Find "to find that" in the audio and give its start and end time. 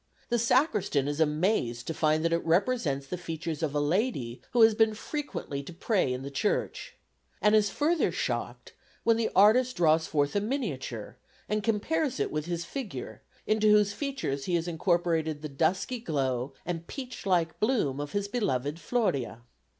1.85-2.33